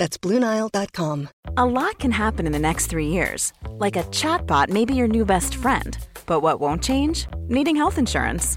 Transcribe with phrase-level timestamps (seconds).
[0.00, 1.28] That's BlueNile.com.
[1.58, 3.52] A lot can happen in the next three years.
[3.72, 5.98] Like a chatbot may be your new best friend.
[6.24, 7.26] But what won't change?
[7.48, 8.56] Needing health insurance.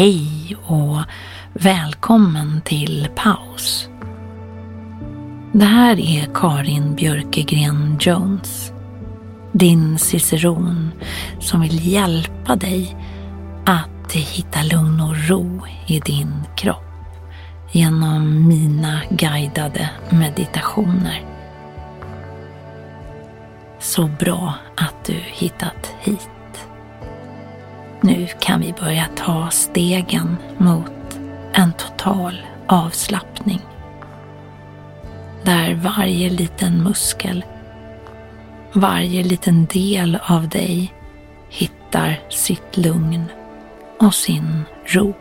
[0.00, 0.98] Hej och
[1.52, 3.88] välkommen till paus.
[5.52, 8.72] Det här är Karin Björkegren Jones,
[9.52, 10.90] din ciceron
[11.40, 12.96] som vill hjälpa dig
[13.66, 17.06] att hitta lugn och ro i din kropp
[17.72, 21.24] genom mina guidade meditationer.
[23.78, 26.39] Så bra att du hittat hit.
[28.02, 31.20] Nu kan vi börja ta stegen mot
[31.52, 33.60] en total avslappning.
[35.42, 37.44] Där varje liten muskel,
[38.72, 40.94] varje liten del av dig
[41.48, 43.24] hittar sitt lugn
[43.98, 45.14] och sin ro.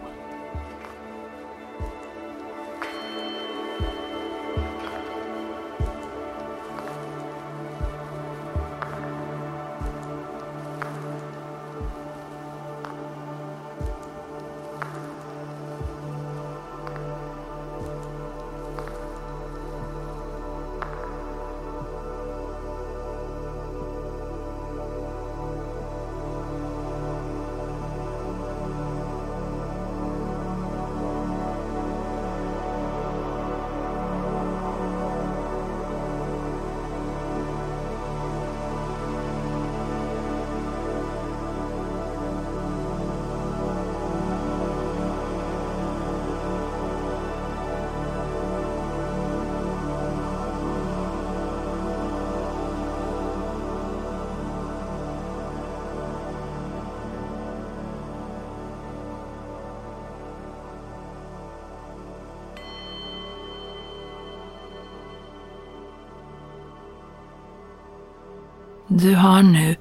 [68.92, 69.76] Du har nu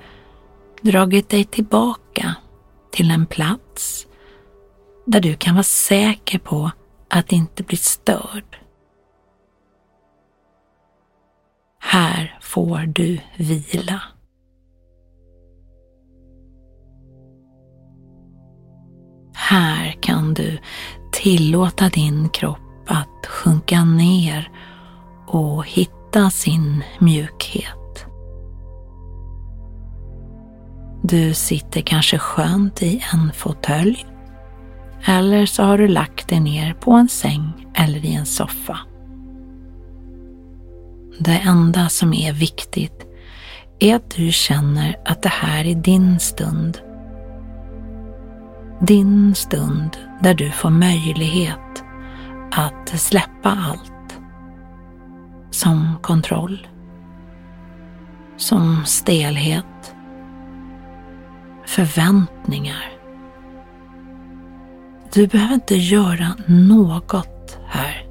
[0.83, 2.35] dragit dig tillbaka
[2.91, 4.07] till en plats
[5.07, 6.71] där du kan vara säker på
[7.11, 8.59] att inte bli störd.
[11.81, 14.03] Här får du vila.
[19.35, 20.59] Här kan du
[21.13, 24.51] tillåta din kropp att sjunka ner
[25.27, 27.78] och hitta sin mjukhet.
[31.11, 34.07] Du sitter kanske skönt i en fåtölj
[35.05, 38.79] eller så har du lagt dig ner på en säng eller i en soffa.
[41.19, 43.07] Det enda som är viktigt
[43.79, 46.79] är att du känner att det här är din stund.
[48.81, 51.85] Din stund där du får möjlighet
[52.53, 54.19] att släppa allt.
[55.51, 56.67] Som kontroll.
[58.37, 59.65] Som stelhet
[61.69, 62.93] förväntningar.
[65.13, 68.07] Du behöver inte göra något här.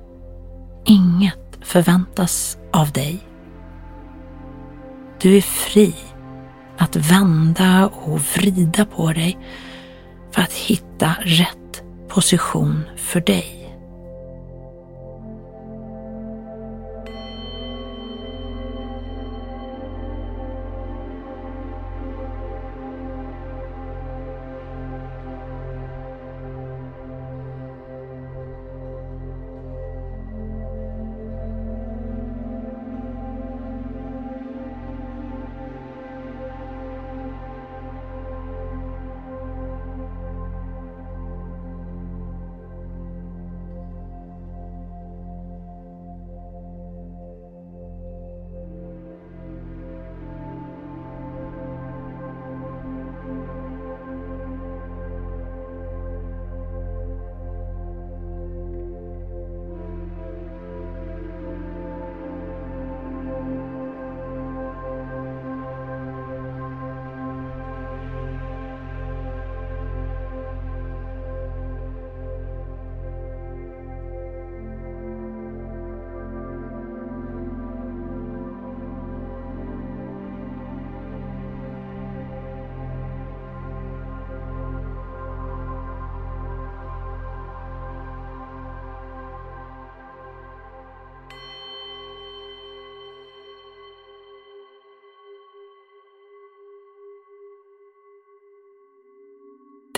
[0.85, 3.19] Inget förväntas av dig.
[5.21, 5.95] Du är fri
[6.77, 9.37] att vända och vrida på dig
[10.31, 13.66] för att hitta rätt position för dig.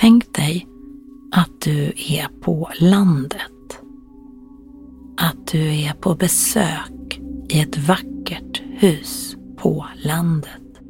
[0.01, 0.67] Tänk dig
[1.31, 3.81] att du är på landet.
[5.17, 7.19] Att du är på besök
[7.49, 10.81] i ett vackert hus på landet.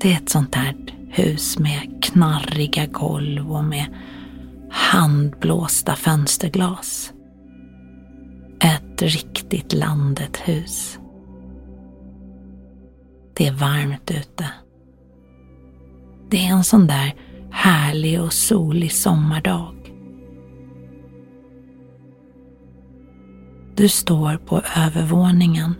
[0.00, 0.76] Det är ett sånt där
[1.08, 3.86] hus med knarriga golv och med
[4.70, 7.12] handblåsta fönsterglas.
[8.60, 10.98] Ett riktigt landet hus.
[13.34, 14.48] Det är varmt ute.
[16.30, 17.14] Det är en sån där
[17.54, 19.74] härlig och solig sommardag.
[23.74, 25.74] Du står på övervåningen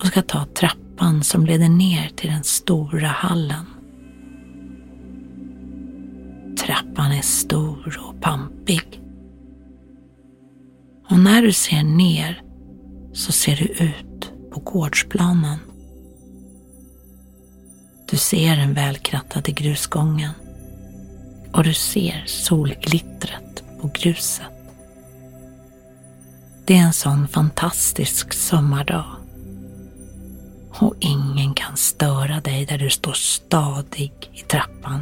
[0.00, 3.64] och ska ta trappan som leder ner till den stora hallen.
[6.58, 9.00] Trappan är stor och pampig.
[11.10, 12.42] Och när du ser ner
[13.12, 15.58] så ser du ut på gårdsplanen.
[18.10, 20.32] Du ser den välkrattade grusgången
[21.52, 24.46] och du ser solglittret på gruset.
[26.64, 29.04] Det är en sån fantastisk sommardag.
[30.70, 35.00] Och ingen kan störa dig där du står stadig i trappan.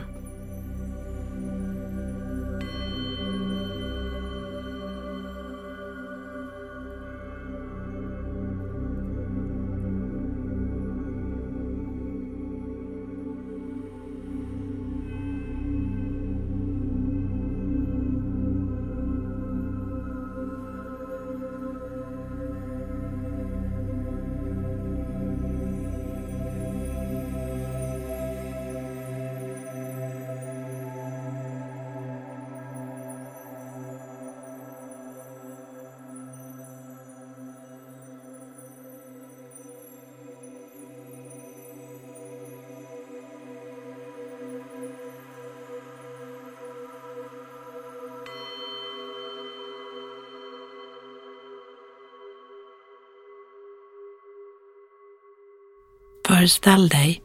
[56.31, 57.23] Föreställ dig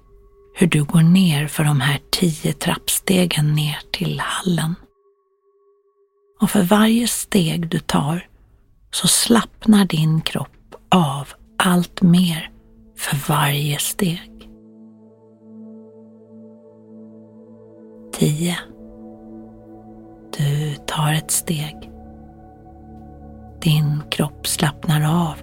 [0.55, 4.75] hur du går ner för de här tio trappstegen ner till hallen.
[6.41, 8.27] Och för varje steg du tar
[8.91, 12.51] så slappnar din kropp av allt mer
[12.97, 14.49] för varje steg.
[18.13, 18.57] Tio.
[20.37, 21.91] Du tar ett steg.
[23.61, 25.35] Din kropp slappnar av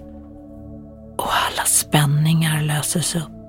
[1.17, 3.42] och alla spänningar löses upp.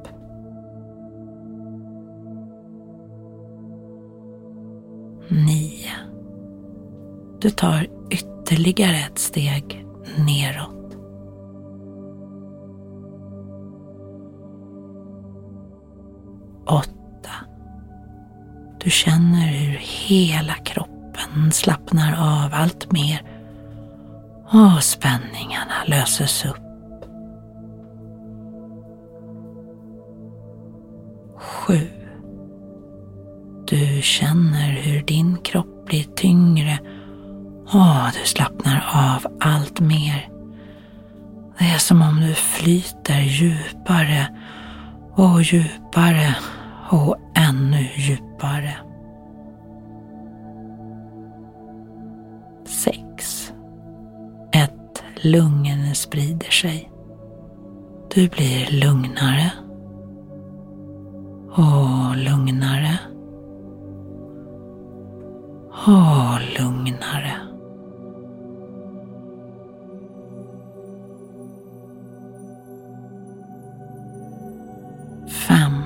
[5.29, 5.91] Nio.
[7.41, 10.97] Du tar ytterligare ett steg neråt.
[16.67, 17.31] Åtta.
[18.85, 23.23] Du känner hur hela kroppen slappnar av allt mer
[24.53, 26.57] och spänningarna löses upp.
[31.37, 32.04] Sju.
[33.67, 36.79] Du känner hur din kropp blir tyngre
[37.67, 40.29] och du slappnar av allt mer.
[41.59, 44.27] Det är som om du flyter djupare
[45.13, 46.37] och djupare
[46.91, 48.75] och ännu djupare.
[52.67, 53.53] Sex.
[54.53, 56.91] Ett lugn sprider sig.
[58.15, 59.51] Du blir lugnare
[61.53, 62.99] och lugnare
[65.87, 67.33] och lugnare.
[75.29, 75.83] Fem.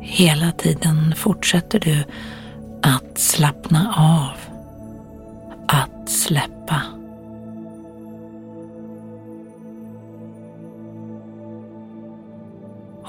[0.00, 2.04] Hela tiden fortsätter du
[2.82, 4.54] att slappna av,
[5.68, 6.82] att släppa.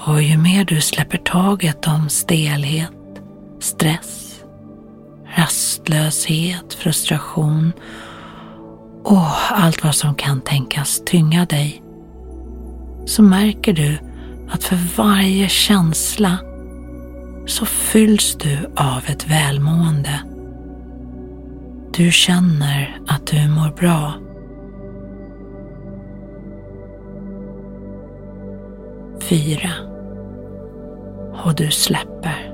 [0.06, 2.92] Och ju mer du släpper taget om stelhet,
[3.60, 4.27] stress,
[5.38, 7.72] rastlöshet, frustration
[9.04, 11.82] och allt vad som kan tänkas tynga dig,
[13.06, 13.98] så märker du
[14.50, 16.38] att för varje känsla
[17.46, 20.20] så fylls du av ett välmående.
[21.92, 24.12] Du känner att du mår bra.
[29.20, 29.70] Fyra.
[31.44, 32.47] Och du släpper.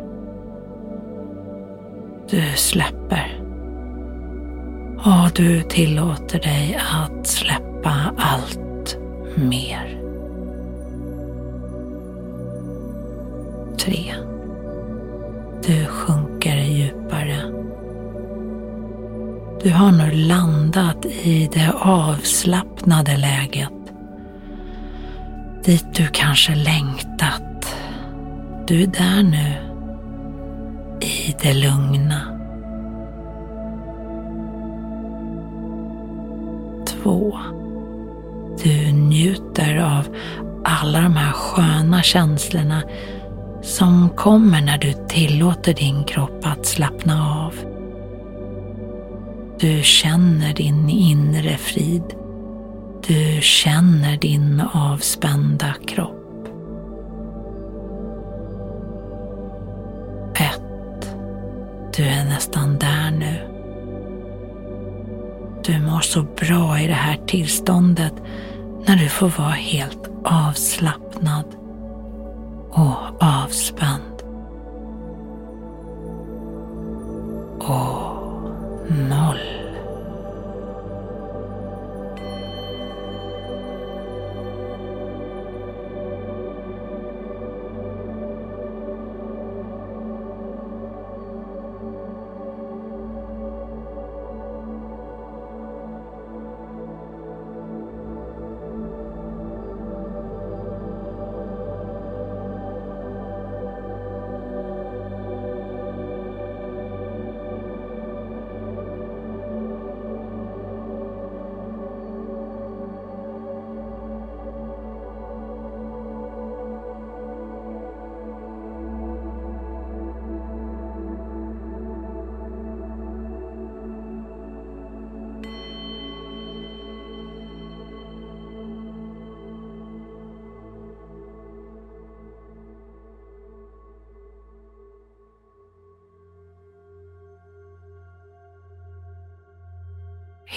[2.35, 3.41] Du släpper.
[4.99, 8.99] Och du tillåter dig att släppa allt
[9.35, 10.01] mer.
[13.79, 14.15] Tre.
[15.67, 17.37] Du sjunker djupare.
[19.63, 23.73] Du har nu landat i det avslappnade läget.
[25.65, 27.77] Dit du kanske längtat.
[28.67, 29.74] Du är där nu.
[31.27, 32.21] I det lugna.
[36.87, 37.39] Två.
[38.65, 40.17] Du njuter av
[40.65, 42.83] alla de här sköna känslorna
[43.63, 47.55] som kommer när du tillåter din kropp att slappna av.
[49.61, 52.15] Du känner din inre frid.
[53.07, 56.14] Du känner din avspända kropp.
[61.97, 63.51] Du är nästan där nu.
[65.65, 68.15] Du mår så bra i det här tillståndet
[68.87, 71.45] när du får vara helt avslappnad
[72.71, 74.23] och avspänd.
[77.59, 79.54] Och noll.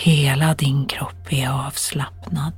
[0.08, 2.54] Hela din kropp är avslappnad.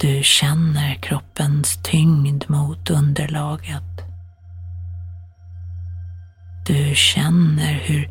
[0.00, 4.04] Du känner kroppens tyngd mot underlaget.
[6.66, 8.10] Du känner hur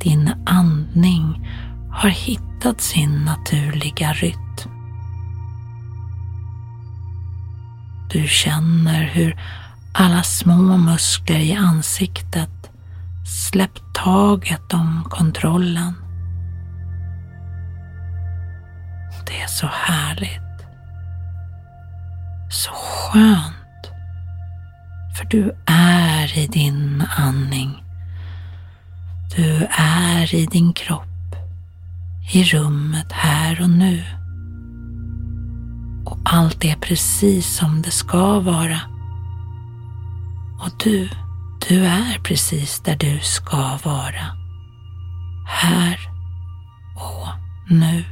[0.00, 1.48] din andning
[1.90, 4.70] har hittat sin naturliga rytm.
[8.12, 9.40] Du känner hur
[9.92, 12.70] alla små muskler i ansiktet
[13.50, 16.05] släppt taget om kontrollen.
[19.26, 20.40] Det är så härligt.
[22.50, 23.56] Så skönt.
[25.16, 27.82] För du är i din andning.
[29.36, 31.06] Du är i din kropp.
[32.32, 34.04] I rummet här och nu.
[36.04, 38.80] Och allt är precis som det ska vara.
[40.60, 41.08] Och du,
[41.68, 44.26] du är precis där du ska vara.
[45.46, 45.98] Här
[46.96, 47.28] och
[47.70, 48.04] nu.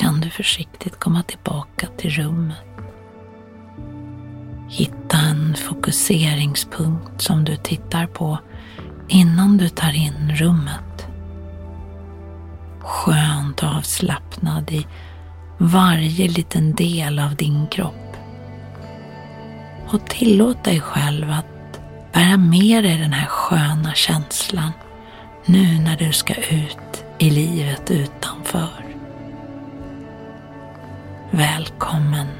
[0.00, 2.56] Kan du försiktigt komma tillbaka till rummet.
[4.68, 8.38] Hitta en fokuseringspunkt som du tittar på
[9.08, 11.06] innan du tar in rummet.
[12.80, 14.86] Skönt avslappnad i
[15.58, 18.16] varje liten del av din kropp.
[19.88, 21.80] Och tillåt dig själv att
[22.12, 24.72] bära med dig den här sköna känslan
[25.46, 28.79] nu när du ska ut i livet utanför.
[31.30, 32.39] Välkommen.